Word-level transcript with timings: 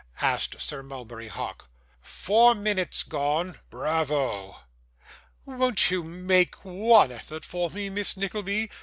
asked 0.21 0.59
Sir 0.59 0.81
Mulberry 0.81 1.27
Hawk. 1.27 1.69
'Four 2.01 2.55
minutes 2.55 3.03
gone.' 3.03 3.59
'Bravo!' 3.69 4.61
'Won't 5.45 5.91
you 5.91 6.01
ma 6.03 6.33
ake 6.33 6.65
one 6.65 7.11
effort 7.11 7.45
for 7.45 7.69
me, 7.69 7.91
Miss 7.91 8.17
Nickleby? 8.17 8.71